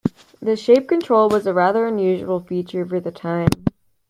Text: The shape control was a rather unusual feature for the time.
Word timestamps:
The 0.39 0.55
shape 0.55 0.87
control 0.87 1.29
was 1.29 1.45
a 1.45 1.53
rather 1.53 1.85
unusual 1.85 2.39
feature 2.39 2.83
for 2.83 2.99
the 2.99 3.11
time. 3.11 3.49